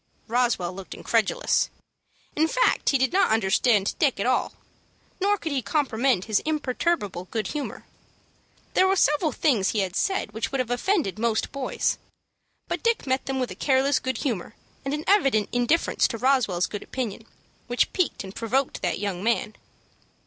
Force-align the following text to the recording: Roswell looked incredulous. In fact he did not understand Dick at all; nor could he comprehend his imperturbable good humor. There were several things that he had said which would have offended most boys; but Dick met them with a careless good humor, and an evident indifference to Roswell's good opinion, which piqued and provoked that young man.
Roswell 0.27 0.73
looked 0.73 0.95
incredulous. 0.95 1.69
In 2.35 2.47
fact 2.47 2.89
he 2.89 2.97
did 2.97 3.13
not 3.13 3.29
understand 3.29 3.93
Dick 3.99 4.19
at 4.19 4.25
all; 4.25 4.53
nor 5.19 5.37
could 5.37 5.51
he 5.51 5.61
comprehend 5.61 6.25
his 6.25 6.39
imperturbable 6.39 7.25
good 7.29 7.49
humor. 7.49 7.85
There 8.73 8.87
were 8.87 8.95
several 8.95 9.31
things 9.31 9.67
that 9.67 9.71
he 9.73 9.79
had 9.81 9.95
said 9.95 10.31
which 10.31 10.51
would 10.51 10.57
have 10.57 10.71
offended 10.71 11.19
most 11.19 11.51
boys; 11.51 11.99
but 12.67 12.81
Dick 12.81 13.05
met 13.05 13.27
them 13.27 13.39
with 13.39 13.51
a 13.51 13.55
careless 13.55 13.99
good 13.99 14.17
humor, 14.17 14.55
and 14.83 14.95
an 14.95 15.03
evident 15.05 15.49
indifference 15.51 16.07
to 16.07 16.17
Roswell's 16.17 16.65
good 16.65 16.81
opinion, 16.81 17.27
which 17.67 17.93
piqued 17.93 18.23
and 18.23 18.33
provoked 18.35 18.81
that 18.81 18.97
young 18.97 19.23
man. 19.23 19.53